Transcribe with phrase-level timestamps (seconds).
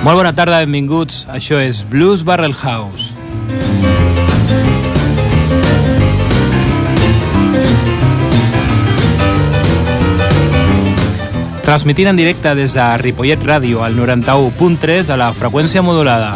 [0.00, 1.26] Molt bona tarda, benvinguts.
[1.28, 3.12] Això és Blues Barrel House.
[11.66, 16.32] Transmitint en directe des de Ripollet Ràdio al 91.3 a la freqüència modulada.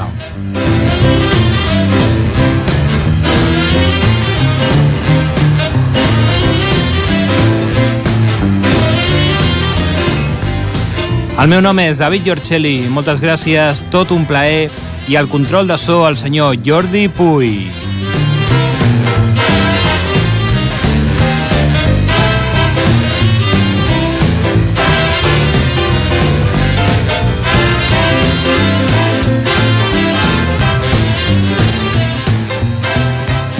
[11.45, 14.71] El meu nom és David Giorcelli, moltes gràcies, tot un plaer,
[15.13, 17.51] i al control de so el senyor Jordi Puy.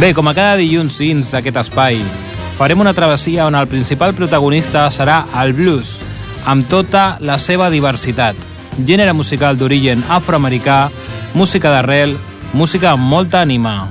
[0.01, 2.01] Bé, com a cada dilluns dins d'aquest espai,
[2.57, 5.99] farem una travessia on el principal protagonista serà el blues,
[6.45, 8.37] amb tota la seva diversitat.
[8.85, 10.89] Gènere musical d'origen afroamericà,
[11.35, 12.17] música d'arrel,
[12.53, 13.89] música amb molta ànima.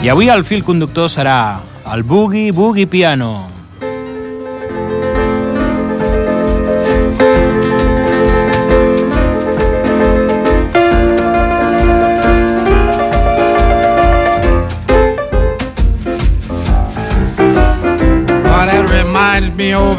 [0.00, 1.60] I avui el fil conductor serà
[1.92, 3.59] el Boogie Boogie Piano.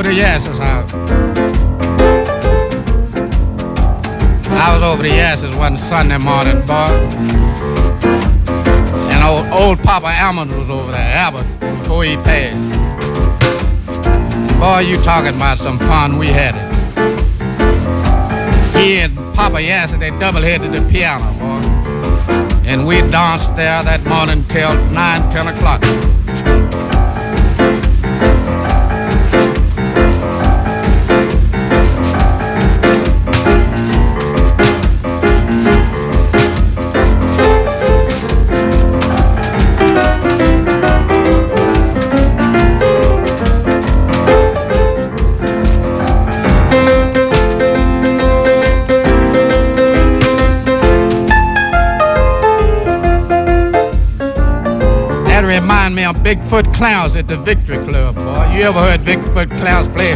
[0.01, 0.47] Over the house.
[4.49, 6.73] I was over the Yass's one Sunday morning, boy.
[9.11, 12.57] And old, old Papa Almond was over there, Albert, before he passed.
[14.59, 16.71] Boy, you talking about some fun we had it.
[18.75, 21.61] He and Papa Yass, they double-headed the piano, boy.
[22.65, 26.20] And we danced there that morning till 9, 10 o'clock.
[56.23, 58.53] Bigfoot Clowns at the Victory Club, boy.
[58.55, 60.11] You ever heard Bigfoot Clowns play?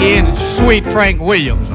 [0.00, 1.73] He Sweet Frank Williams.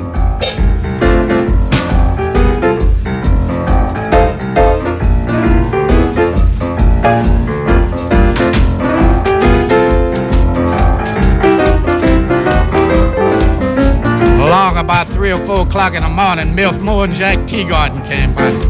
[15.30, 18.69] Three or four o'clock in the morning, Milf Moore and Jack Teagarden came by.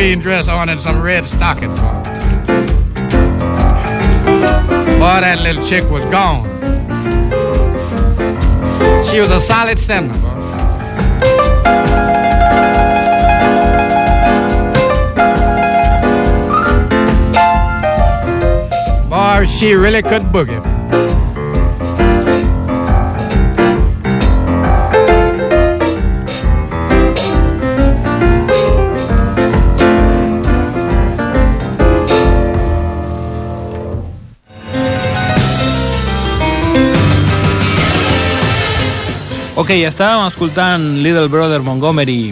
[0.00, 2.02] Green dress on and some red stockings on.
[4.98, 6.48] Boy, that little chick was gone.
[9.04, 10.38] She was a solid sinner, boy.
[19.10, 20.69] Boy, she really could boogie.
[39.60, 42.30] Ok, estàvem escoltant Little Brother Montgomery.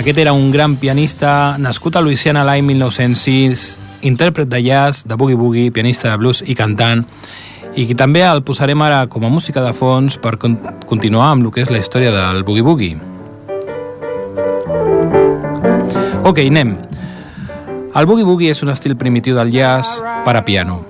[0.00, 3.66] Aquest era un gran pianista nascut a Louisiana l'any 1906,
[4.08, 7.04] intèrpret de jazz, de boogie-boogie, pianista de blues i cantant,
[7.76, 10.56] i que també el posarem ara com a música de fons per con
[10.88, 12.96] continuar amb el que és la història del boogie-boogie.
[16.24, 16.78] Ok, anem.
[17.92, 20.80] El boogie-boogie és un estil primitiu del jazz per a piano,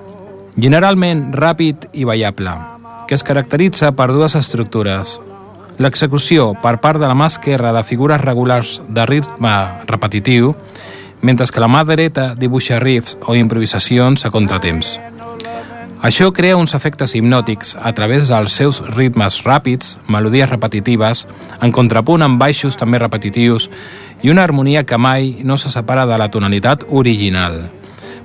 [0.55, 2.61] generalment ràpid i ballable,
[3.11, 5.17] que es caracteritza per dues estructures.
[5.83, 9.51] L'execució per part de la mà esquerra de figures regulars de ritme
[9.89, 10.53] repetitiu,
[11.19, 14.93] mentre que la mà dreta dibuixa riffs o improvisacions a contratemps.
[16.07, 21.27] Això crea uns efectes hipnòtics a través dels seus ritmes ràpids, melodies repetitives,
[21.59, 23.67] en contrapunt amb baixos també repetitius
[24.23, 27.73] i una harmonia que mai no se separa de la tonalitat original.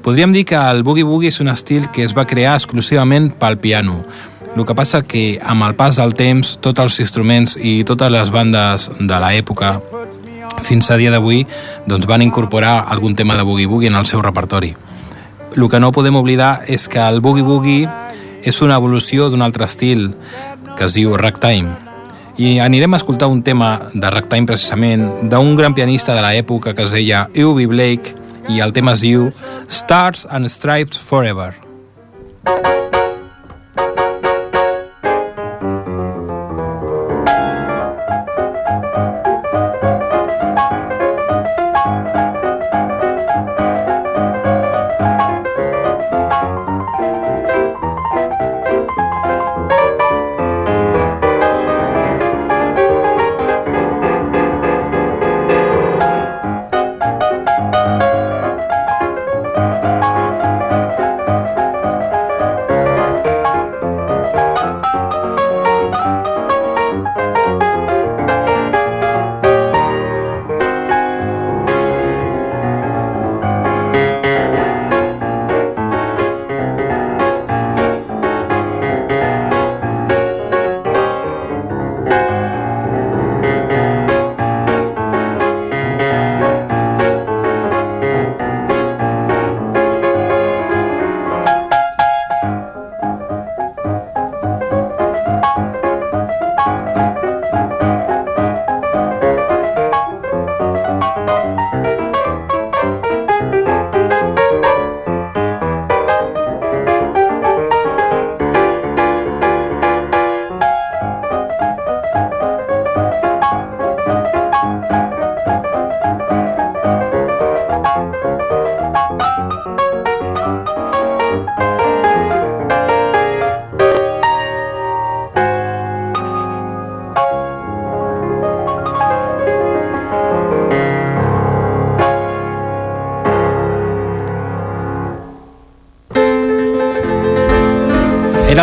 [0.06, 4.04] Podríem dir que el boogie-woogie és un estil que es va crear exclusivament pel piano,
[4.56, 8.31] el que passa que amb el pas del temps tots els instruments i totes les
[8.31, 9.75] bandes de l'època
[10.63, 11.44] fins a dia d'avui
[11.86, 14.74] doncs van incorporar algun tema de boogie-woogie en el seu repertori.
[15.56, 17.90] El que no podem oblidar és que el boogie-woogie
[18.44, 20.13] és una evolució d'un altre estil
[20.78, 21.75] que es diu ragtime.
[22.38, 26.88] I anirem a escoltar un tema de ragtime precisament d'un gran pianista de l'època que
[26.88, 28.16] es deia Eubie Blake
[28.48, 29.31] i el tema es diu
[29.68, 31.56] Stars and Stripes Forever.
[32.46, 32.95] Thank you.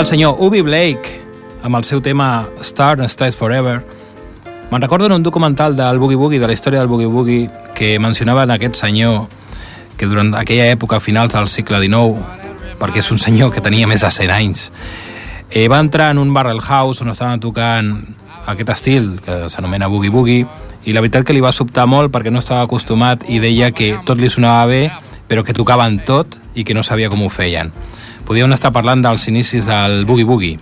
[0.02, 1.20] El senyor Ubi Blake
[1.62, 3.84] amb el seu tema Star and Stars Forever.
[4.72, 8.00] Me'n recordo en un documental del Boogie Boogie, de la història del Boogie Boogie, que
[8.00, 9.28] mencionaven aquest senyor
[9.96, 12.18] que durant aquella època, finals del segle XIX,
[12.80, 14.72] perquè és un senyor que tenia més de 100 anys,
[15.50, 17.94] eh, va entrar en un barrel house on estaven tocant
[18.50, 20.46] aquest estil que s'anomena Boogie Boogie
[20.82, 23.94] i la veritat que li va sobtar molt perquè no estava acostumat i deia que
[24.02, 24.90] tot li sonava bé
[25.28, 27.70] però que tocaven tot i que no sabia com ho feien
[28.26, 30.58] podíem estar parlant dels inicis del Boogie Boogie.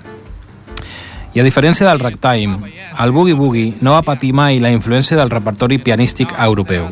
[1.31, 5.31] I a diferència del ragtime, el Boogie Boogie no va patir mai la influència del
[5.31, 6.89] repertori pianístic europeu.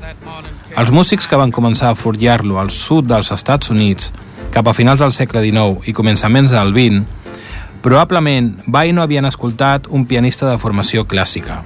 [0.78, 4.12] Els músics que van començar a forjar-lo al sud dels Estats Units,
[4.54, 7.02] cap a finals del segle XIX i començaments del XX,
[7.82, 11.64] probablement mai no havien escoltat un pianista de formació clàssica.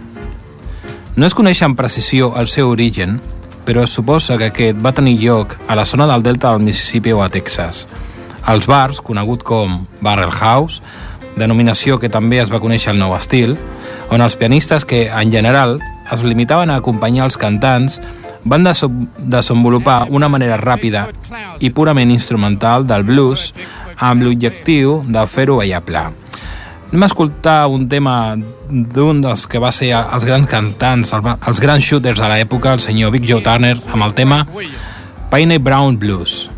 [1.17, 3.19] No es coneix amb precisió el seu origen,
[3.67, 7.13] però es suposa que aquest va tenir lloc a la zona del delta del Mississippi
[7.13, 7.87] o a Texas,
[8.45, 10.83] als bars, conegut com Barrel House,
[11.37, 13.57] denominació que també es va conèixer al nou estil,
[14.11, 15.79] on els pianistes que, en general,
[16.13, 18.01] es limitaven a acompanyar els cantants
[18.45, 21.07] van desenvolupar una manera ràpida
[21.61, 23.53] i purament instrumental del blues
[23.97, 26.03] amb l'objectiu de fer-ho ballable.
[26.93, 28.35] Anem a escoltar un tema
[28.69, 33.15] d'un dels que va ser els grans cantants, els grans shooters de l'època, el senyor
[33.15, 34.43] Big Joe Turner, amb el tema
[35.31, 36.51] Paine Brown Blues.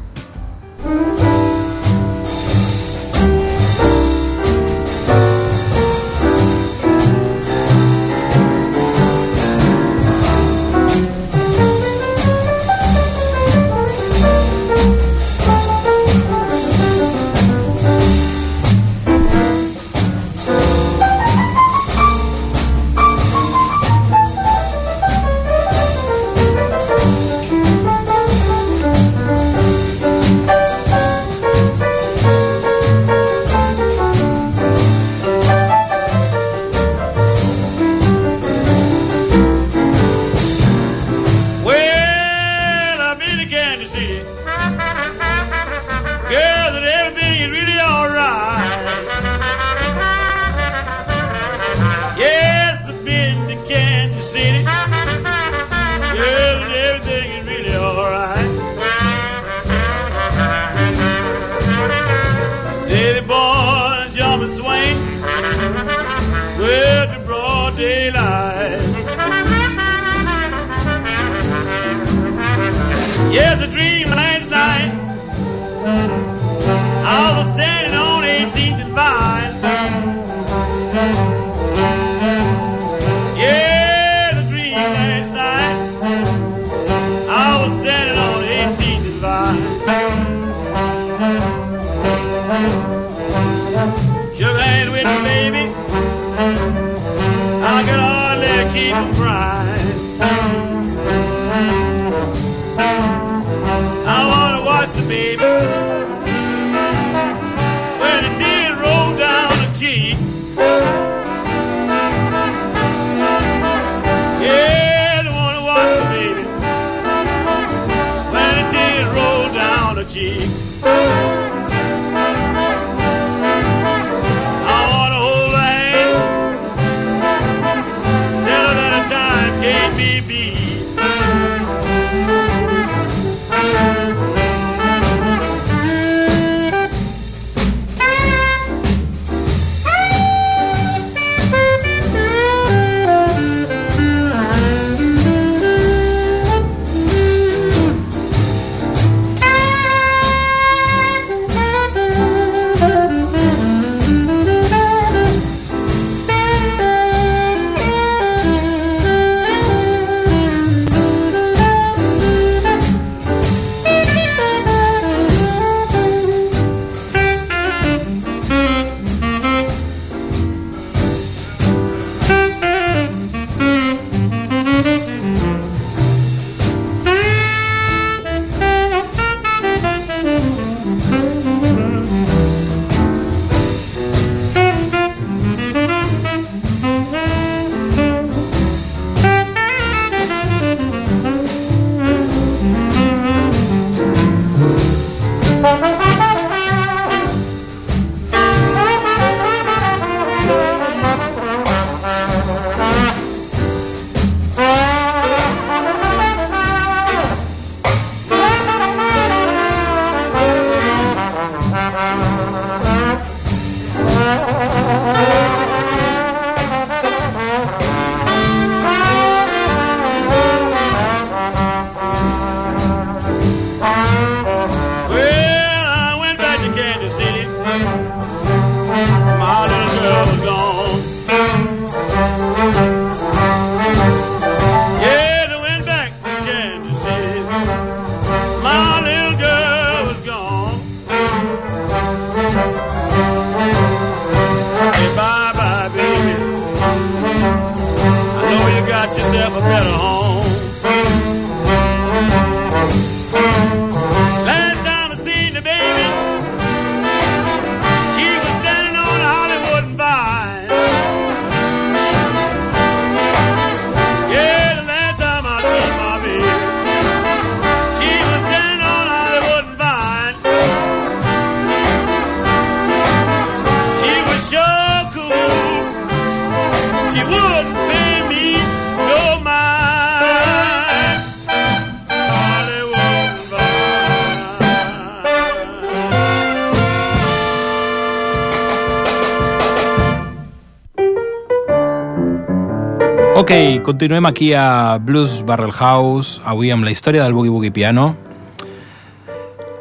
[293.44, 298.16] Ok, continuem aquí a Blues Barrel House, avui amb la història del Boogie Boogie Piano.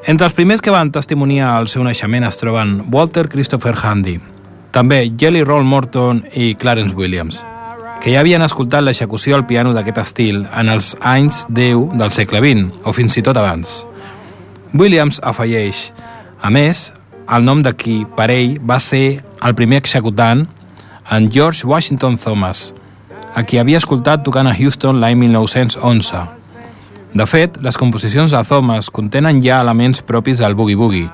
[0.03, 4.17] Entre els primers que van testimoniar el seu naixement es troben Walter Christopher Handy,
[4.75, 7.39] també Jelly Roll Morton i Clarence Williams,
[8.03, 12.43] que ja havien escoltat l'execució al piano d'aquest estil en els anys 10 del segle
[12.43, 13.85] XX, o fins i tot abans.
[14.75, 15.93] Williams afegeix,
[16.43, 16.89] a més,
[17.31, 20.49] el nom de qui per ell va ser el primer executant
[21.07, 22.73] en George Washington Thomas,
[23.33, 26.23] a qui havia escoltat tocant a Houston l'any 1911.
[27.13, 31.09] De fet, les composicions de Thomas contenen ja elements propis del boogie-boogie.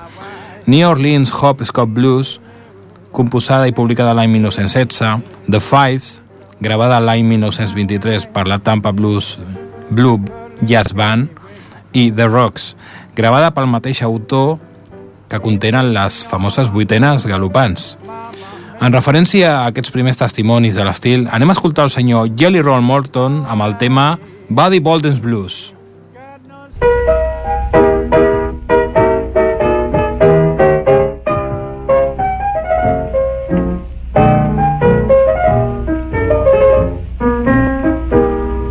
[0.66, 2.38] New Orleans Hop Scott Blues,
[3.12, 6.20] composada i publicada l'any 1916, The Fives,
[6.60, 9.38] gravada l'any 1923 per la Tampa Blues
[9.90, 10.20] Blue
[10.60, 11.40] Jazz Band,
[11.92, 12.74] i The Rocks,
[13.16, 14.58] gravada pel mateix autor
[15.30, 17.96] que contenen les famoses vuitenes galopants.
[18.80, 22.80] En referència a aquests primers testimonis de l'estil, anem a escoltar el senyor Jelly Roll
[22.80, 24.14] Morton amb el tema
[24.48, 25.74] Buddy Bolden's Blues.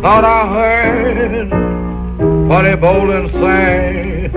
[0.02, 1.54] Thought I heard
[2.50, 4.30] Buddy Bolden say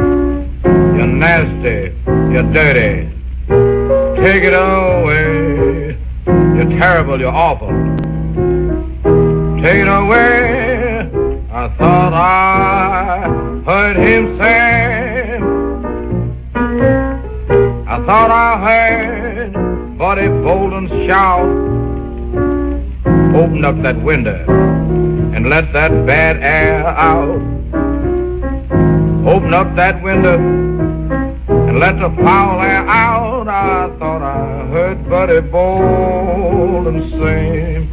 [0.93, 1.97] You're nasty,
[2.29, 3.09] you're dirty
[4.23, 5.42] Take it away.
[6.83, 7.69] Terrible, you're awful.
[9.63, 11.09] Take it away.
[11.49, 13.29] I thought I
[13.65, 15.39] heard him say.
[17.87, 21.47] I thought I heard Buddy Bolden shout.
[23.33, 24.43] Open up that window
[25.33, 27.39] and let that bad air out.
[29.25, 33.47] Open up that window and let the foul air out.
[33.47, 34.82] I thought I heard
[35.13, 37.87] Buddy Bolden sing.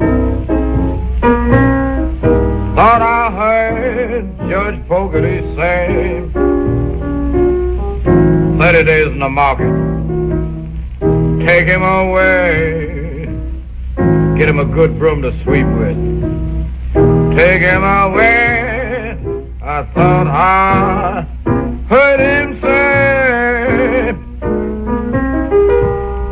[2.74, 6.22] Thought I heard Judge Fogarty say,
[8.58, 9.70] 30 days in the market.
[11.46, 13.26] Take him away.
[14.38, 15.98] Get him a good broom to sweep with.
[17.36, 19.14] Take him away.
[19.60, 21.26] I thought I
[21.86, 23.00] heard him say.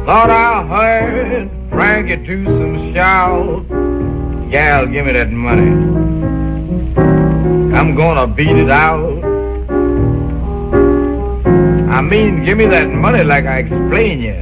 [0.06, 3.68] Thought I Frankie Dewson shout.
[4.48, 5.72] Gal, give me that money.
[7.76, 9.24] I'm gonna beat it out.
[11.90, 14.36] I mean, give me that money like I explained you.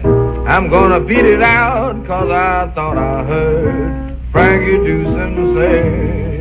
[0.47, 6.36] I'm gonna beat it out, cause I thought I heard Frankie Dewson say.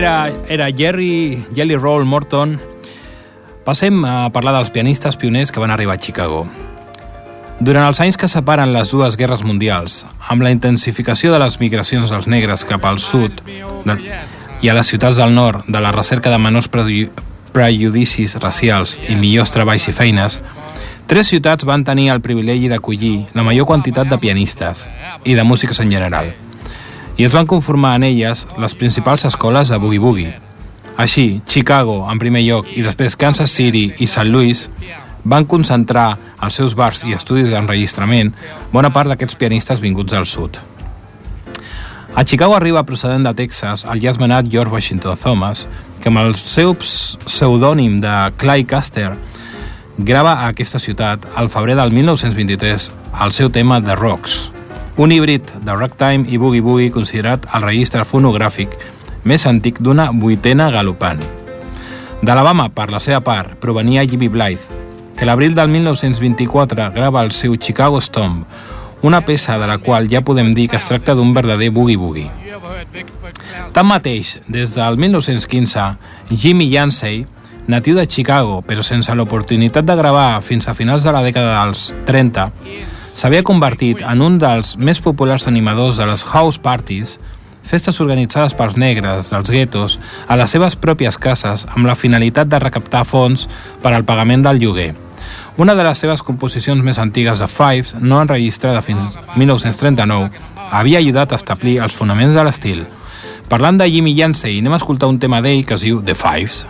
[0.00, 2.58] Era, era Jerry, Jelly Roll Morton.
[3.66, 6.46] Passem a parlar dels pianistes pioners que van arribar a Chicago.
[7.60, 12.08] Durant els anys que separen les dues guerres mundials, amb la intensificació de les migracions
[12.08, 13.98] dels negres cap al sud de,
[14.64, 17.12] i a les ciutats del nord de la recerca de menors preju
[17.52, 20.40] prejudicis racials i millors treballs i feines,
[21.10, 24.88] tres ciutats van tenir el privilegi d'acollir la major quantitat de pianistes
[25.24, 26.32] i de músics en general
[27.16, 30.38] i es van conformar en elles les principals escoles de boogie-boogie.
[31.00, 34.28] Així, Chicago, en primer lloc, i després Kansas City i St.
[34.28, 34.66] Louis
[35.24, 38.32] van concentrar als seus bars i estudis d'enregistrament
[38.72, 40.58] bona part d'aquests pianistes vinguts del sud.
[42.14, 45.68] A Chicago arriba procedent de Texas el jazzmenat George Washington Thomas,
[46.00, 49.12] que amb el seu pseudònim de Clyde Caster
[49.98, 52.90] grava a aquesta ciutat al febrer del 1923
[53.24, 54.50] el seu tema The Rocks,
[55.00, 58.74] un híbrid de ragtime i boogie-boogie considerat el registre fonogràfic
[59.24, 61.22] més antic d'una vuitena galopant.
[62.20, 64.82] D'Alabama, per la seva part, provenia Jimmy Blythe,
[65.16, 68.44] que l'abril del 1924 grava el seu Chicago Stomp,
[69.00, 72.28] una peça de la qual ja podem dir que es tracta d'un verdader boogie-boogie.
[73.72, 75.90] Tanmateix, des del 1915,
[76.28, 77.24] Jimmy Yancey,
[77.72, 81.88] natiu de Chicago, però sense l'oportunitat de gravar fins a finals de la dècada dels
[82.04, 82.50] 30,
[83.14, 87.18] s'havia convertit en un dels més populars animadors de les house parties,
[87.70, 92.58] festes organitzades pels negres dels guetos a les seves pròpies cases amb la finalitat de
[92.58, 93.46] recaptar fons
[93.82, 94.94] per al pagament del lloguer.
[95.60, 100.30] Una de les seves composicions més antigues de Fives, no enregistrada fins 1939,
[100.70, 102.84] havia ajudat a establir els fonaments de l'estil.
[103.50, 106.64] Parlant de Jimmy Yancey, anem a escoltar un tema d'ell que es diu The Fives.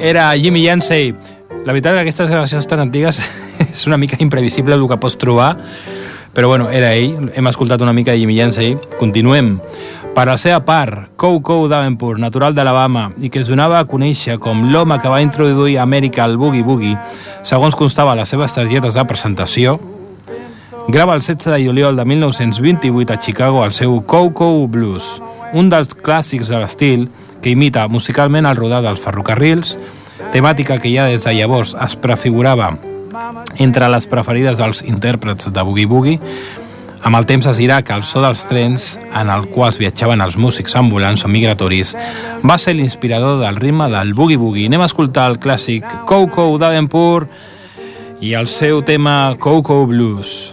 [0.00, 1.14] Era Jimmy Yancey.
[1.64, 3.20] La veritat que aquestes gravacions tan antigues
[3.70, 5.56] és una mica imprevisible el que pots trobar,
[6.34, 7.30] però bueno, era ell.
[7.34, 8.76] Hem escoltat una mica de Jimmy Yancey.
[8.98, 9.58] Continuem.
[10.12, 14.36] Per la seva part, Kou Kou Davenport, natural d'Alabama, i que es donava a conèixer
[14.42, 16.98] com l'home que va introduir a Amèrica al Boogie Boogie,
[17.42, 19.78] segons constava les seves targetes de presentació,
[20.92, 25.14] grava el 16 de juliol de 1928 a Chicago el seu Kou Kou Blues,
[25.54, 27.08] un dels clàssics de l'estil
[27.42, 29.76] que imita musicalment el rodar dels ferrocarrils,
[30.32, 32.72] temàtica que ja des de llavors es prefigurava
[33.60, 36.20] entre les preferides dels intèrprets de Boogie Boogie,
[37.02, 40.36] amb el temps es dirà que el so dels trens en els quals viatjaven els
[40.38, 41.96] músics ambulants o migratoris
[42.46, 44.68] va ser l'inspirador del ritme del Boogie Boogie.
[44.70, 50.52] Anem a escoltar el clàssic Coco Davenport i el seu tema Coco Blues.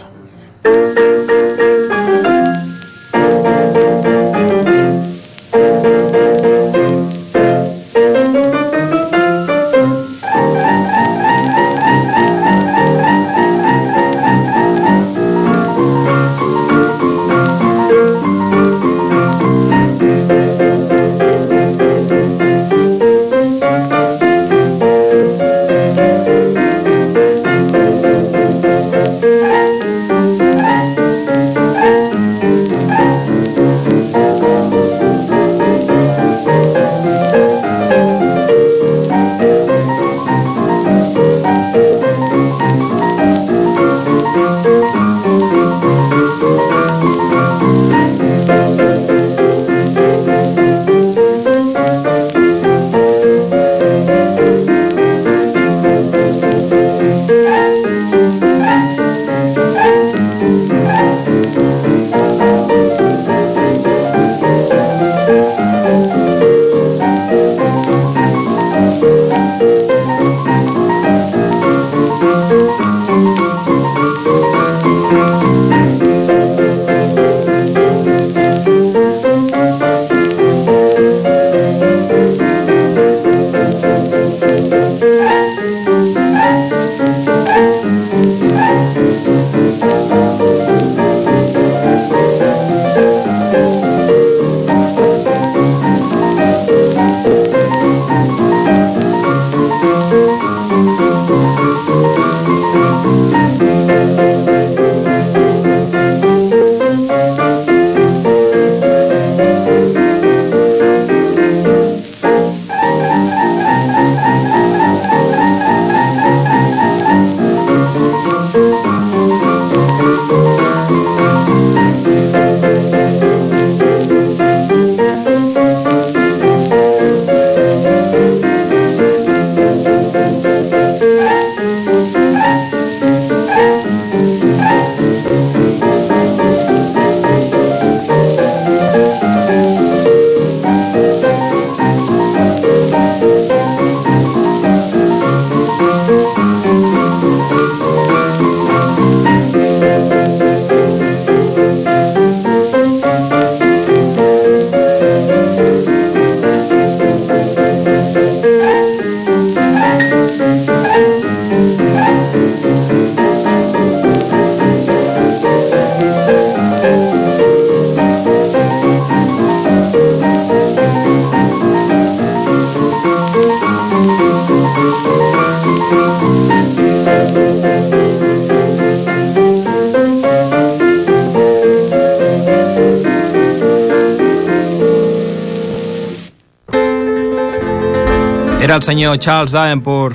[188.70, 190.14] Era el senyor Charles Davenport.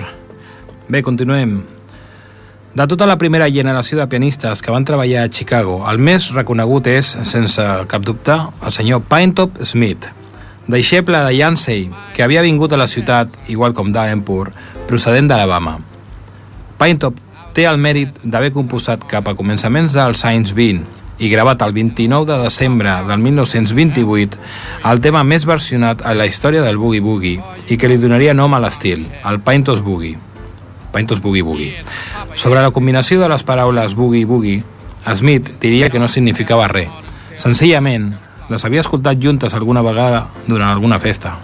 [0.88, 1.58] Bé, continuem.
[2.74, 6.88] De tota la primera generació de pianistes que van treballar a Chicago, el més reconegut
[6.88, 10.08] és, sense cap dubte, el senyor Pinetop Smith,
[10.72, 14.56] deixeble de Yancey, que havia vingut a la ciutat, igual com Davenport,
[14.88, 15.82] procedent d'Alabama.
[16.80, 17.20] Pinetop
[17.52, 22.26] té el mèrit d'haver composat cap a començaments dels anys 20 i gravat el 29
[22.32, 24.38] de desembre del 1928
[24.92, 28.54] el tema més versionat a la història del Boogie Boogie i que li donaria nom
[28.54, 30.20] a l'estil, el Pintos Boogie.
[30.94, 31.84] Pintos Boogie Boogie.
[32.34, 34.64] Sobre la combinació de les paraules boogie boogie,
[35.16, 36.92] Smith diria que no significava res.
[37.40, 38.14] Senzillament,
[38.50, 41.38] les havia escoltat juntes alguna vegada durant alguna festa.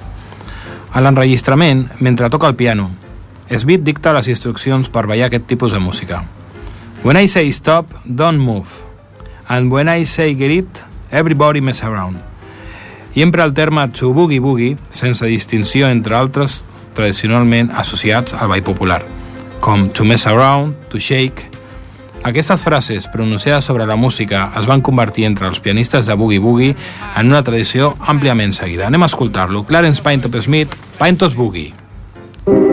[0.92, 2.90] A l'enregistrament, mentre toca el piano,
[3.52, 6.24] Smith dicta les instruccions per ballar aquest tipus de música.
[7.04, 8.91] When I say stop, don't move.
[9.52, 10.80] And when I say get it,
[11.12, 12.22] everybody mess around.
[13.14, 16.62] I empra el terme to boogie boogie sense distinció entre altres
[16.96, 19.04] tradicionalment associats al ball popular,
[19.60, 21.50] com to mess around, to shake...
[22.24, 26.76] Aquestes frases pronunciades sobre la música es van convertir entre els pianistes de boogie boogie
[27.18, 28.88] en una tradició àmpliament seguida.
[28.88, 29.66] Anem a escoltar-lo.
[29.66, 31.74] Clarence Pinetop Smith, Pintos Boogie.
[32.48, 32.71] Now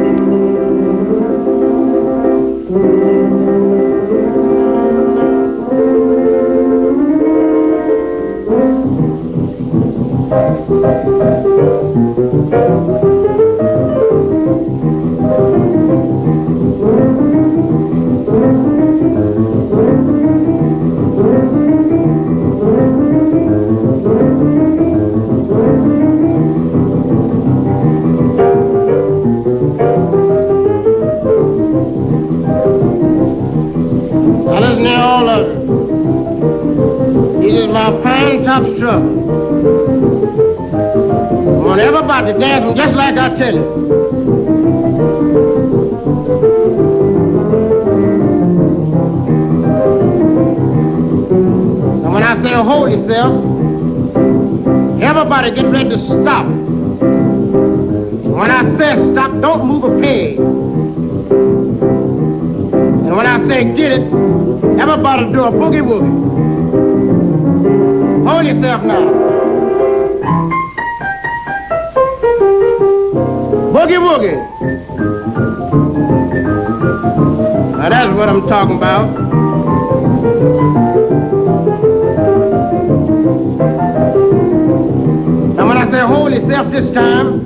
[53.18, 56.46] yourself, everybody get ready to stop.
[58.38, 60.38] When I say stop, don't move a peg.
[63.06, 64.02] And when I say get it,
[64.80, 66.14] everybody do a boogie woogie.
[68.28, 69.02] Hold yourself now.
[73.74, 74.36] Boogie woogie.
[77.78, 80.77] Now that's what I'm talking about.
[86.66, 87.44] This time,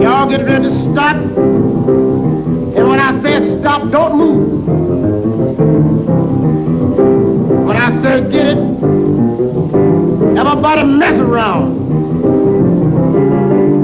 [0.00, 1.16] y'all get ready to stop.
[1.16, 4.66] And when I say stop, don't move.
[7.64, 8.58] When I say get it,
[10.36, 11.78] everybody mess around.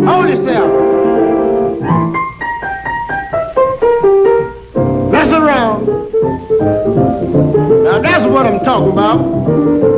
[0.05, 0.71] Hold yourself.
[5.13, 5.87] Mess around.
[7.85, 9.94] Now that's what I'm talking about.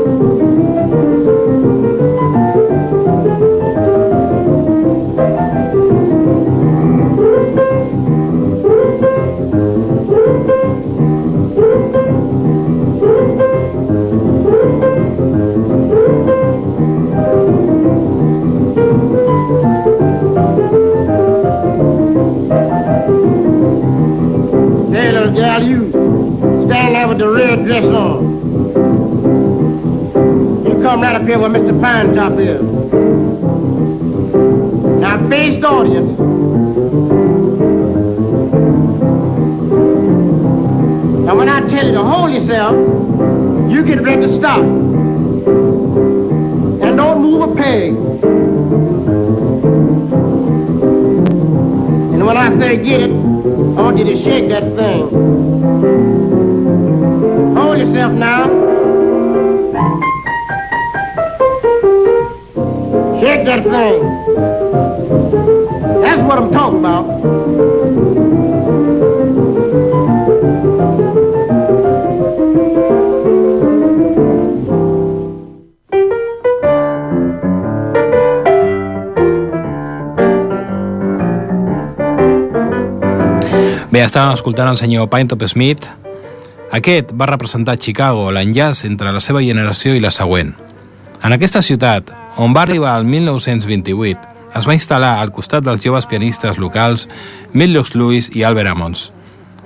[31.27, 31.81] Here where Mr.
[31.81, 32.63] Pine Top is.
[35.01, 36.19] Now face the audience.
[41.27, 42.75] Now when I tell you to hold yourself,
[43.71, 44.61] you get ready to stop.
[46.83, 47.95] And don't move a peg.
[52.15, 55.09] And when I say get it, I want you to shake that thing.
[57.57, 58.46] Hold yourself now.
[63.21, 64.01] Shake that thing.
[66.03, 67.07] That's what I'm talking about.
[83.91, 85.89] Bé, estàvem escoltant el senyor Pinetop Smith.
[86.77, 90.53] Aquest va representar Chicago, l'enllaç entre la seva generació i la següent.
[91.25, 96.07] En aquesta ciutat, on va arribar el 1928, es va instal·lar al costat dels joves
[96.09, 97.07] pianistes locals
[97.53, 99.11] Millox Lewis i Albert Ammons,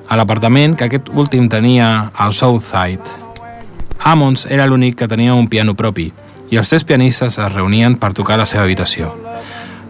[0.08, 3.18] a l'apartament que aquest últim tenia al Southside.
[4.00, 6.10] Ammons era l'únic que tenia un piano propi
[6.50, 9.12] i els tres pianistes es reunien per tocar a la seva habitació.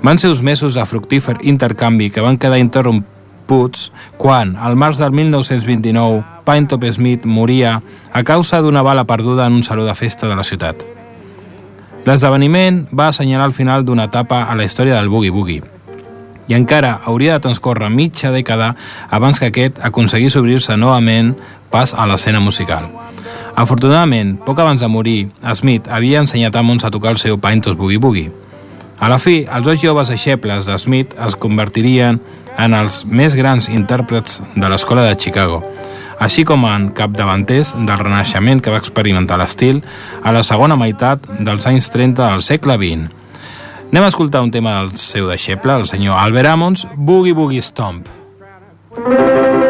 [0.02, 3.90] Van ser uns mesos de fructífer intercanvi que van quedar interromputs
[4.20, 7.80] quan, al març del 1929, Pinetop Smith moria
[8.12, 10.99] a causa d'una bala perduda en un saló de festa de la ciutat.
[12.06, 15.62] L'esdeveniment va assenyalar el final d'una etapa a la història del Boogie Boogie
[16.50, 18.72] i encara hauria de transcórrer mitja dècada
[19.10, 21.36] abans que aquest aconseguís obrir-se novament
[21.70, 22.88] pas a l'escena musical.
[23.54, 27.76] Afortunadament, poc abans de morir, Smith havia ensenyat a Mons a tocar el seu Pintos
[27.78, 28.32] Boogie Boogie.
[28.98, 32.18] A la fi, els dos joves deixebles de Smith es convertirien
[32.58, 35.62] en els més grans intèrprets de l'escola de Chicago,
[36.20, 39.80] així com en capdavanters del renaixement que va experimentar l'estil
[40.22, 43.08] a la segona meitat dels anys 30 del segle XX.
[43.90, 48.06] Anem a escoltar un tema del seu deixeble, el senyor Albert Ammons, Boogie Boogie Stomp.
[48.94, 49.69] Oh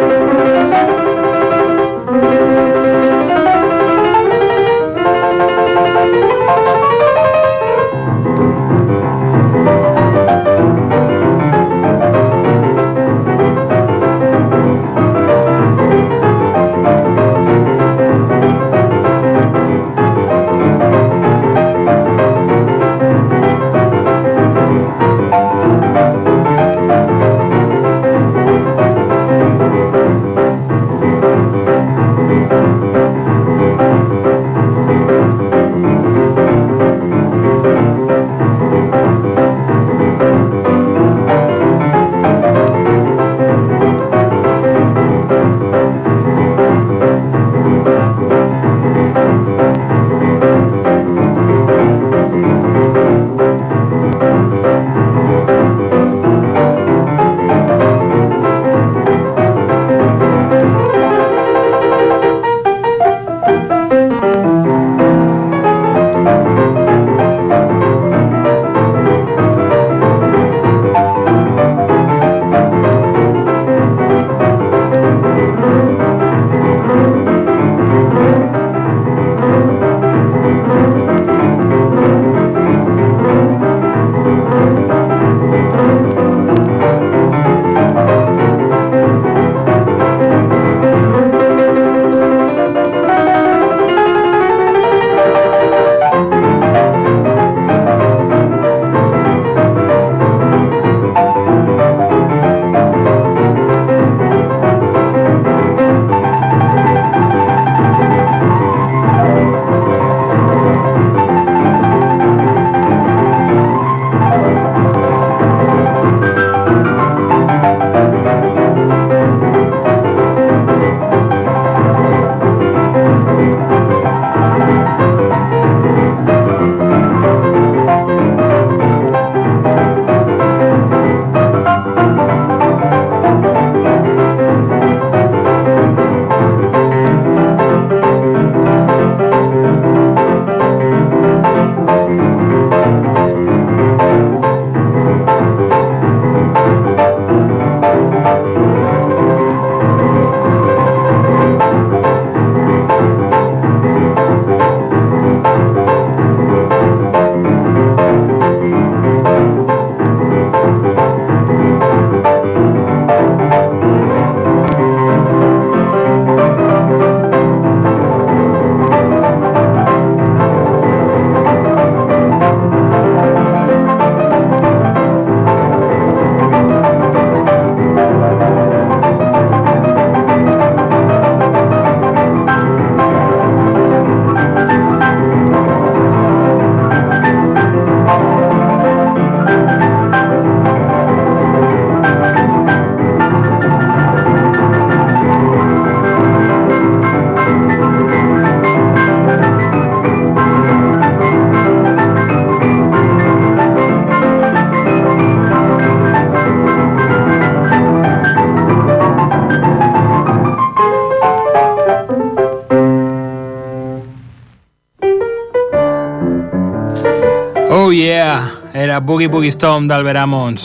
[218.90, 220.62] Era Boogie Boogie Storm d'Albert Ammons.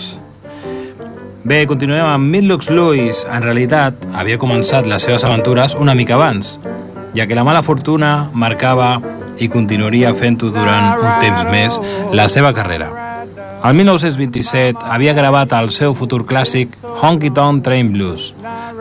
[1.45, 3.19] Bé, continuem amb Midlux Lewis.
[3.29, 6.55] En realitat, havia començat les seves aventures una mica abans,
[7.13, 8.95] ja que la mala fortuna marcava
[9.37, 11.77] i continuaria fent-ho durant un temps més
[12.17, 12.89] la seva carrera.
[13.61, 18.31] El 1927 havia gravat el seu futur clàssic Honky Tonk Train Blues,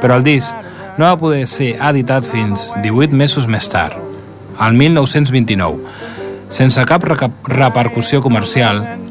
[0.01, 0.57] però el disc
[0.97, 4.01] no va poder ser editat fins 18 mesos més tard,
[4.57, 5.85] el 1929,
[6.49, 9.04] sense cap repercussió comercial,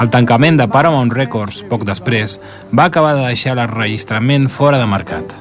[0.00, 2.38] el tancament de Paramount Records, poc després,
[2.72, 5.34] va acabar de deixar l'enregistrament fora de mercat.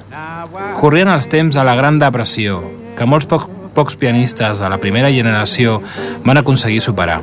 [0.80, 2.60] Corrien els temps a la Gran Depressió,
[2.98, 5.80] que molts poc, pocs pianistes de la primera generació
[6.26, 7.22] van aconseguir superar.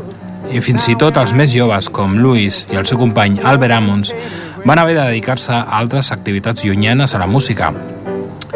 [0.48, 4.14] I fins i tot els més joves, com Louis i el seu company Albert Ammons,
[4.64, 7.72] van haver de dedicar-se a altres activitats llunyanes a la música.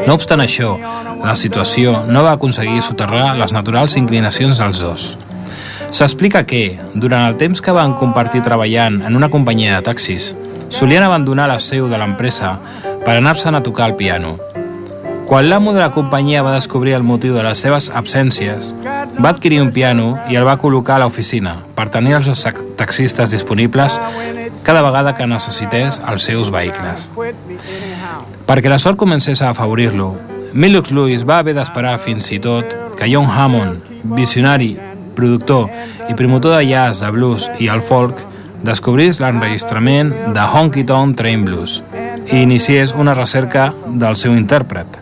[0.07, 0.79] No obstant això,
[1.21, 5.11] la situació no va aconseguir soterrar les naturals inclinacions dels dos.
[5.91, 10.31] S'explica que, durant el temps que van compartir treballant en una companyia de taxis,
[10.71, 12.55] solien abandonar la seu de l'empresa
[13.05, 14.37] per anar-se'n a tocar el piano.
[15.27, 18.73] Quan l'amo de la companyia va descobrir el motiu de les seves absències,
[19.19, 22.47] va adquirir un piano i el va col·locar a l'oficina per tenir els
[22.79, 23.99] taxistes disponibles
[24.67, 27.09] cada vegada que necessités els seus vehicles.
[28.47, 30.15] Perquè la sort comencés a afavorir-lo,
[30.53, 33.87] Milux Lewis va haver d'esperar fins i tot que John Hammond,
[34.19, 34.75] visionari,
[35.17, 35.69] productor
[36.09, 38.21] i promotor de jazz, de blues i el folk,
[38.63, 41.81] descobrís l'enregistrament de Honky Tonk Train Blues
[42.31, 44.99] i iniciés una recerca del seu intèrpret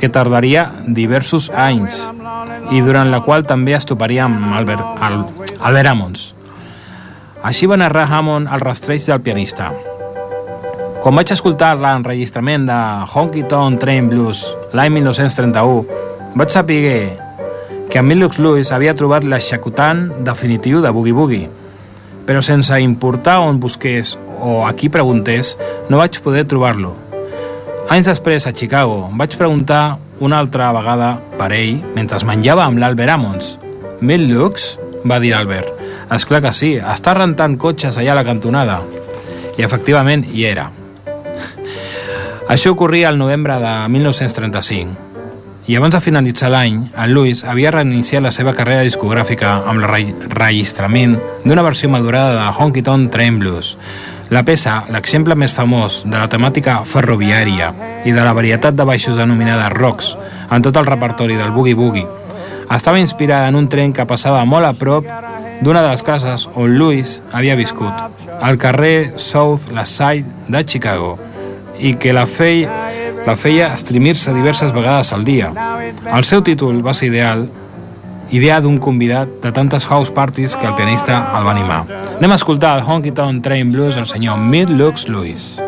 [0.00, 2.00] que tardaria diversos anys
[2.72, 5.26] i durant la qual també es toparia amb Albert, Al,
[5.60, 6.30] Albert Ammons.
[7.44, 9.70] Així va narrar Hammond el rastreig del pianista.
[11.04, 12.78] Quan vaig escoltar l'enregistrament de
[13.12, 15.84] Honky Tonk Train Blues l'any 1931,
[16.34, 16.80] vaig saber
[17.90, 21.50] que Emilius Lewis havia trobat l'executant definitiu de Boogie Boogie,
[22.24, 25.56] però sense importar on busqués o a qui preguntés,
[25.88, 26.94] no vaig poder trobar-lo.
[27.92, 33.16] Anys després, a Chicago, vaig preguntar una altra vegada per ell mentre menjava amb l'Albert
[33.16, 33.58] Ammons.
[34.00, 34.78] Mil lux?
[35.04, 35.68] va dir Albert.
[36.14, 38.80] És clar que sí, està rentant cotxes allà a la cantonada.
[39.58, 40.70] I efectivament hi era.
[42.48, 45.13] Això ocorria el novembre de 1935.
[45.66, 51.14] I abans de finalitzar l'any, en Lewis havia reiniciat la seva carrera discogràfica amb l'enregistrament
[51.46, 53.70] d'una versió madurada de Honky Tonk Train Blues,
[54.28, 57.70] la peça, l'exemple més famós de la temàtica ferroviària
[58.04, 60.12] i de la varietat de baixos denominada rocks
[60.52, 62.04] en tot el repertori del Boogie Boogie,
[62.68, 65.08] estava inspirada en un tren que passava molt a prop
[65.64, 68.04] d'una de les cases on Louis havia viscut,
[68.36, 71.16] al carrer South La Side de Chicago,
[71.78, 72.70] i que la feia,
[73.26, 75.52] la feia estrimir-se diverses vegades al dia.
[76.04, 77.48] El seu títol va ser ideal
[78.34, 81.84] idea d'un convidat de tantes house parties que el pianista el va animar.
[82.16, 85.62] Anem a escoltar el Honky Tonk Train Blues del senyor Mid Lux Lewis.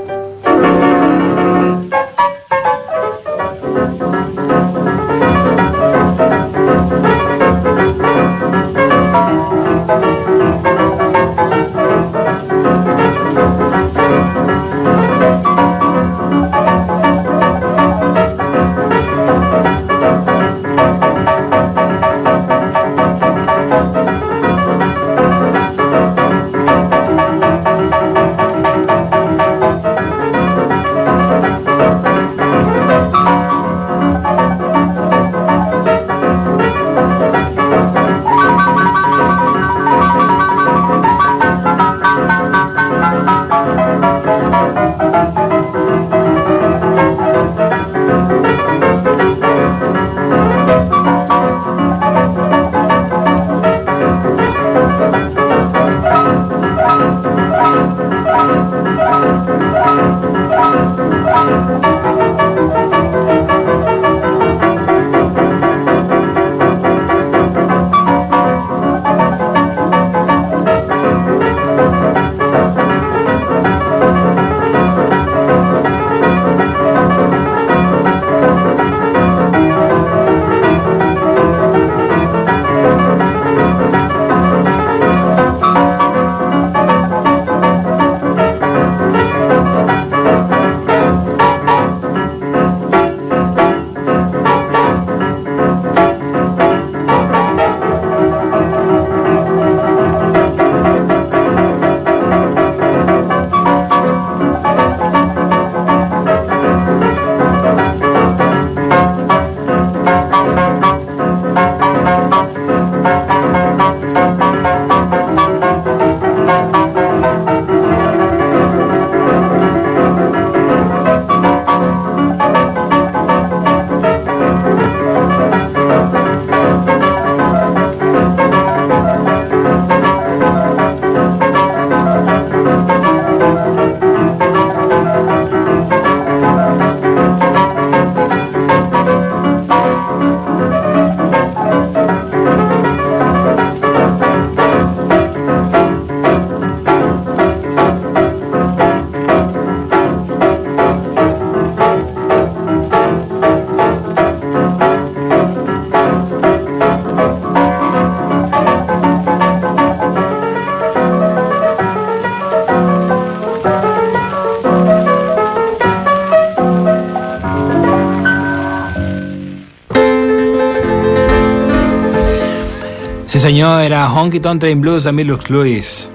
[173.36, 176.08] Sí senyor, era Honky Tonk Train Blues de Milux Lewis.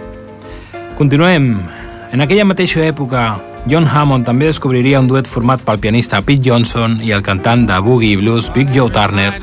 [0.98, 1.60] Continuem.
[2.10, 3.36] En aquella mateixa època,
[3.70, 7.78] John Hammond també descobriria un duet format pel pianista Pete Johnson i el cantant de
[7.86, 9.36] boogie blues Big Joe Turner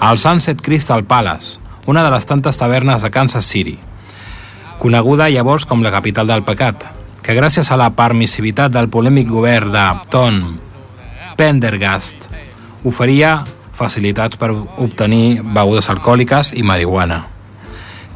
[0.00, 3.76] al Sunset Crystal Palace, una de les tantes tavernes de Kansas City,
[4.80, 6.88] coneguda llavors com la capital del pecat,
[7.20, 10.40] que gràcies a la permissivitat del polèmic govern de Tom
[11.36, 12.24] Pendergast
[12.88, 13.42] oferia
[13.78, 17.22] facilitats per obtenir begudes alcohòliques i marihuana.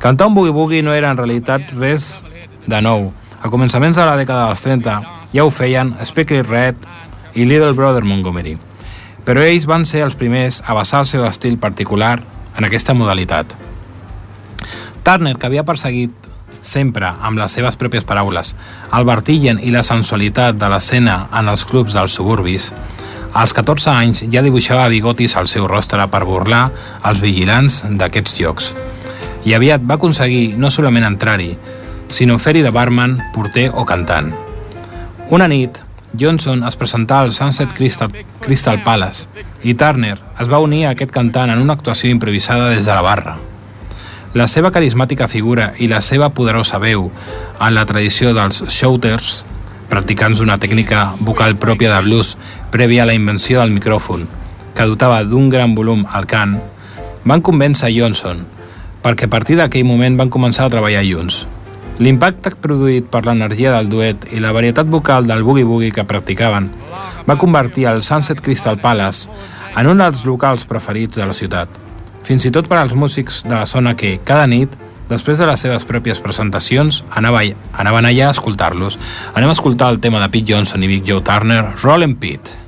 [0.02, 2.24] Cantar un boogie-boogie no era en realitat res
[2.66, 3.12] de nou.
[3.42, 4.96] A començaments de la dècada dels 30
[5.32, 6.88] ja ho feien Specky Red
[7.34, 8.56] i Little Brother Montgomery,
[9.24, 12.18] però ells van ser els primers a basar el seu estil particular
[12.58, 13.54] en aquesta modalitat.
[15.02, 16.28] Turner, que havia perseguit
[16.62, 18.52] sempre amb les seves pròpies paraules
[18.94, 22.70] el vertigen i la sensualitat de l'escena en els clubs dels suburbis,
[23.32, 26.64] als 14 anys ja dibuixava bigotis al seu rostre per burlar
[27.08, 28.72] els vigilants d'aquests llocs.
[29.44, 31.54] I aviat va aconseguir no solament entrar-hi,
[32.12, 34.32] sinó fer-hi de barman, porter o cantant.
[35.32, 35.80] Una nit,
[36.18, 38.10] Johnson es presentà al Sunset Crystal,
[38.40, 39.28] Crystal Palace
[39.64, 43.04] i Turner es va unir a aquest cantant en una actuació improvisada des de la
[43.06, 43.38] barra.
[44.34, 47.08] La seva carismàtica figura i la seva poderosa veu
[47.60, 49.42] en la tradició dels shouters,
[49.88, 52.36] practicants una tècnica vocal pròpia de blues
[52.72, 54.24] prèvia a la invenció del micròfon,
[54.74, 56.56] que dotava d'un gran volum al cant,
[57.28, 58.46] van convèncer Johnson,
[59.04, 61.44] perquè a partir d'aquell moment van començar a treballar junts.
[62.02, 66.70] L'impacte produït per l'energia del duet i la varietat vocal del boogie-boogie que practicaven
[67.28, 69.28] va convertir el Sunset Crystal Palace
[69.76, 71.68] en un dels locals preferits de la ciutat,
[72.24, 74.72] fins i tot per als músics de la zona que, cada nit,
[75.12, 77.44] després de les seves pròpies presentacions, anava,
[77.76, 78.98] anaven allà a escoltar-los.
[79.34, 82.61] Anem a escoltar el tema de Pete Johnson i Big Joe Turner, Rollin' Pete.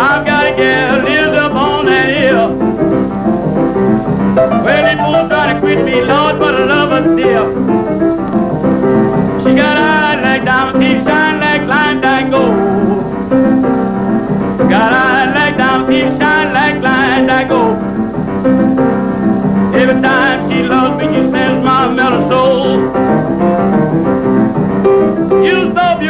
[0.00, 2.56] I've got gal lives up on that hill.
[4.64, 7.46] They try to quit me, Lord, but I love her still.
[9.42, 12.56] She got eyes like diamond teeth, shine like gold.
[14.70, 16.52] Got eyes like diamond teeth, shine
[17.26, 17.78] like gold.
[19.74, 22.87] Every time she loves me, she sends my mellow soul.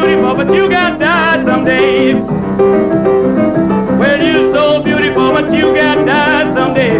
[0.08, 2.14] Beautiful, but you got died someday.
[4.00, 6.98] Well, you're so beautiful, but you got died someday.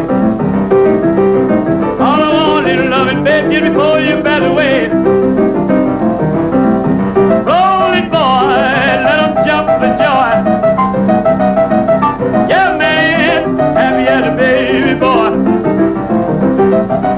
[2.05, 4.89] All I want is loving, baby, just before you pass away.
[7.49, 8.45] Roll it, boy,
[9.07, 10.31] let 'em jump for joy.
[12.53, 15.31] Yeah, man, happy as a baby boy.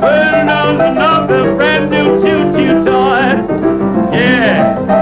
[0.05, 3.27] Well, now another brand new choo-choo toy.
[4.13, 5.00] Yeah.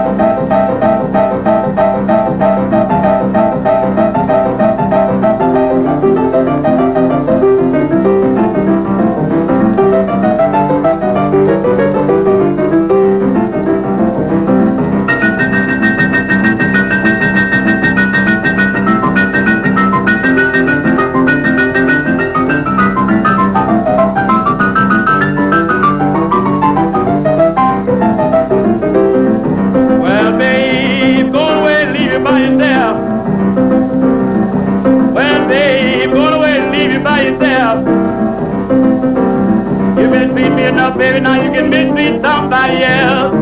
[41.09, 43.34] Baby, now you can mistreat somebody else.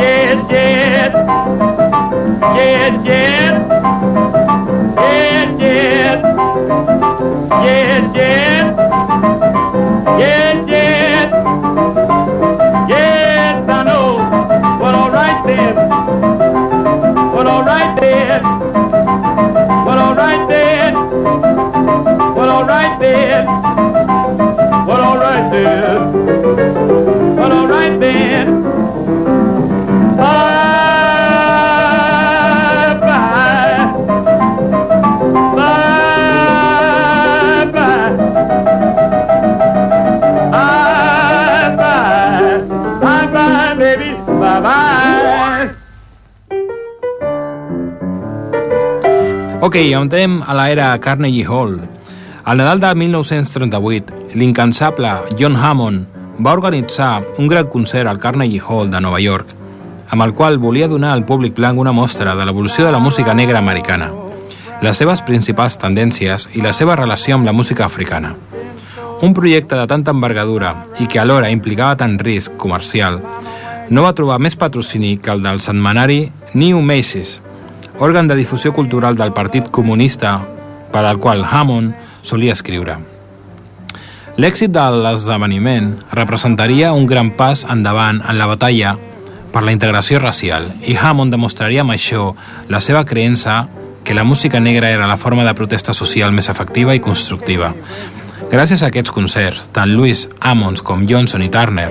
[0.00, 1.12] Yes, yes.
[2.56, 3.52] Yes, yes.
[4.96, 6.18] Yes, yes.
[7.66, 8.64] Yes, yes.
[10.22, 11.28] Yes, yes.
[12.88, 14.08] Yes, I know.
[14.80, 15.74] Well, all right then.
[17.34, 18.42] Well, all right then.
[19.86, 20.94] Well, all right then.
[22.36, 23.69] Well, all right then.
[28.00, 28.40] Bye.
[49.60, 51.76] Ok, entrem a l'era Carnegie Hall.
[52.44, 58.90] Al Nadal de 1938, l'incansable John Hammond va organitzar un gran concert al Carnegie Hall
[58.90, 59.52] de Nova York,
[60.08, 63.34] amb el qual volia donar al públic blanc una mostra de l'evolució de la música
[63.34, 64.10] negra americana,
[64.80, 68.34] les seves principals tendències i la seva relació amb la música africana.
[69.20, 73.20] Un projecte de tanta envergadura i que alhora implicava tant risc comercial
[73.90, 77.40] no va trobar més patrocini que el del setmanari New Macy's,
[78.00, 80.38] òrgan de difusió cultural del Partit Comunista
[80.90, 83.09] per al qual Hammond solia escriure.
[84.40, 88.94] L'èxit de l'esdeveniment representaria un gran pas endavant en la batalla
[89.52, 92.30] per la integració racial i Hammond demostraria amb això
[92.72, 93.66] la seva creença
[94.02, 97.74] que la música negra era la forma de protesta social més efectiva i constructiva.
[98.48, 101.90] Gràcies a aquests concerts, tant Louis Ammons com Johnson i Turner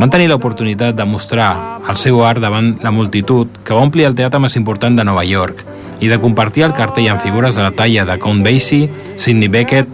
[0.00, 4.18] van tenir l'oportunitat de mostrar el seu art davant la multitud que va omplir el
[4.18, 5.64] teatre més important de Nova York
[6.00, 9.88] i de compartir el cartell amb figures de la talla de Count Basie, Sidney Beckett,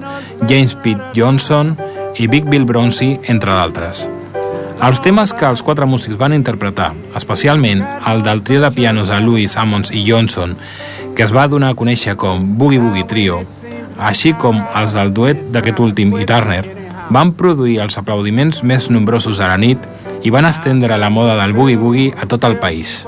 [0.48, 1.74] James Pitt Johnson
[2.16, 4.06] i Big Bill Bronzy, entre d'altres.
[4.76, 9.20] Els temes que els quatre músics van interpretar, especialment el del trio de pianos de
[9.24, 10.56] Louis, Ammons i Johnson,
[11.16, 13.40] que es va donar a conèixer com Boogie Boogie Trio,
[13.96, 16.64] així com els del duet d'aquest últim i Turner,
[17.10, 19.80] van produir els aplaudiments més nombrosos de la nit
[20.26, 23.04] i van estendre la moda del boogie-boogie a tot el país.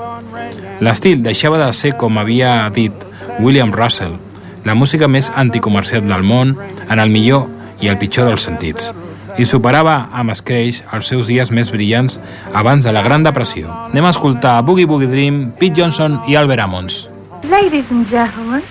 [0.79, 2.93] L'estil deixava de ser, com havia dit
[3.39, 4.15] William Russell,
[4.63, 6.55] la música més anticomercial del món
[6.89, 7.47] en el millor
[7.83, 8.93] i el pitjor dels sentits
[9.39, 12.17] i superava amb escreix els seus dies més brillants
[12.61, 13.69] abans de la Gran Depressió.
[13.87, 17.05] Anem a escoltar Boogie Boogie Dream, Pete Johnson i Albert Ammons.
[17.47, 18.63] Ladies and gentlemen,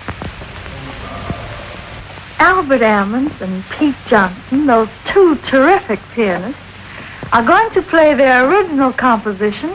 [2.39, 6.61] Albert Ammons and Pete Johnson, those two terrific pianists,
[7.33, 9.73] are going to play their original composition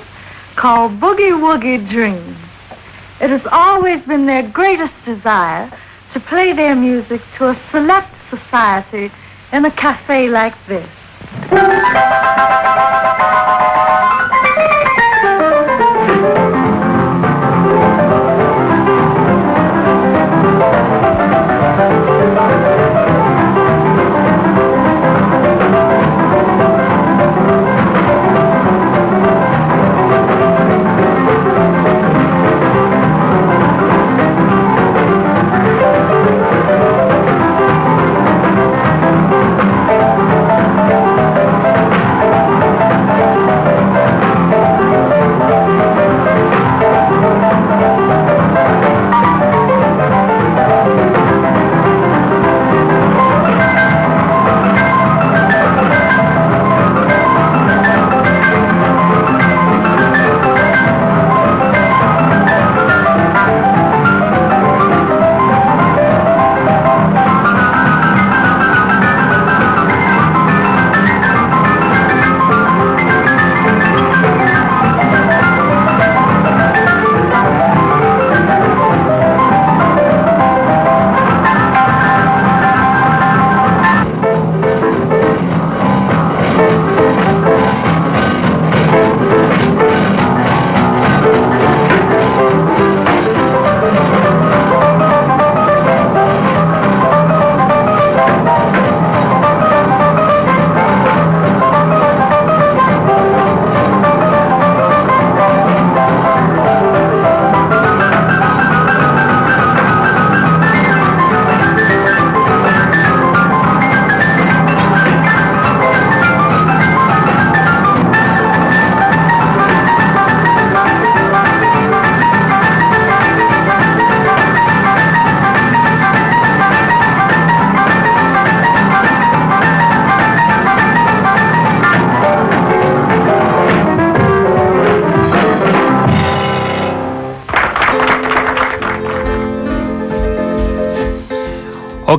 [0.56, 2.36] called Boogie Woogie Dream.
[3.20, 5.72] It has always been their greatest desire
[6.14, 9.12] to play their music to a select society
[9.52, 10.90] in a cafe like this.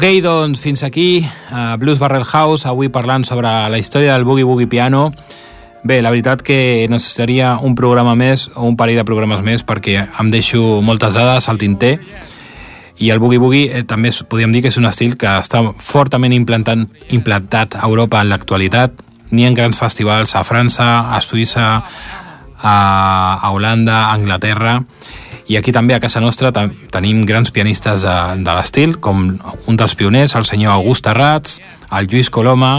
[0.04, 4.44] Ok, doncs fins aquí uh, Blues Barrel House, avui parlant sobre la història del Boogie
[4.44, 5.14] Boogie Piano.
[5.82, 10.02] Bé, la veritat que necessitaria un programa més o un parell de programes més perquè
[10.04, 11.94] em deixo moltes dades al tinter
[13.00, 16.36] i el Boogie Boogie eh, també podríem dir que és un estil que està fortament
[16.36, 19.00] implantant, implantat a Europa en l'actualitat.
[19.32, 21.70] N'hi ha grans festivals a França, a Suïssa,
[22.60, 22.76] a,
[23.40, 24.82] a Holanda, a Anglaterra
[25.46, 29.26] i aquí també a casa nostra tenim grans pianistes de, de l'estil, com
[29.68, 31.58] un dels pioners, el senyor August Arrats,
[31.92, 32.78] el Lluís Coloma,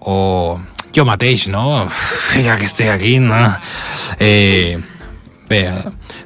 [0.00, 0.58] o
[0.94, 1.84] jo mateix, no?
[2.46, 3.36] Ja que estic aquí, no?
[4.18, 4.78] Eh,
[5.50, 5.66] bé,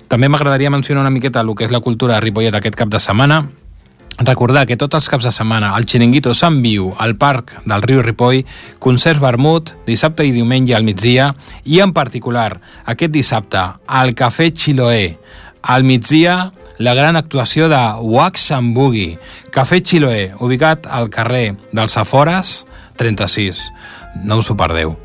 [0.09, 3.03] també m'agradaria mencionar una miqueta el que és la cultura de Ripollet aquest cap de
[3.03, 3.43] setmana,
[4.21, 8.03] Recordar que tots els caps de setmana al Xiringuito Sant Viu, al Parc del riu
[8.05, 8.45] Ripoll,
[8.79, 11.31] concerts vermut, dissabte i diumenge al migdia,
[11.65, 15.17] i en particular aquest dissabte al Cafè Chiloé,
[15.63, 19.19] al migdia, la gran actuació de Wax and Boogie,
[19.51, 22.67] Cafè Chiloé, ubicat al carrer dels Afores
[22.99, 23.71] 36.
[24.25, 24.97] No us ho perdeu.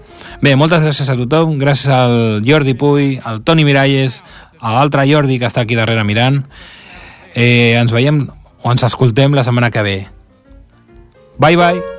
[0.42, 4.22] Bé, moltes gràcies a tothom, gràcies al Jordi Puy, al Toni Miralles,
[4.60, 6.44] a l'altre Jordi que està aquí darrere mirant.
[7.34, 8.26] Eh, ens veiem
[8.64, 10.00] o ens escoltem la setmana que ve.
[11.38, 11.97] Bye, bye.